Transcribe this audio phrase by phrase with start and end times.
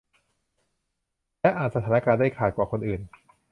[1.41, 3.01] และอ่านสถานการณ์ได้ขาดกว่าคนอื่น